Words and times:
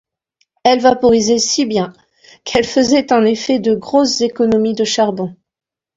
Elle 0.63 0.79
vaporisait 0.81 1.37
si 1.37 1.67
bien, 1.67 1.93
qu'elle 2.43 2.65
faisait 2.65 3.13
en 3.13 3.23
effet 3.23 3.59
de 3.59 3.75
grosses 3.75 4.21
économies 4.21 4.73
de 4.73 4.83
charbon. 4.83 5.35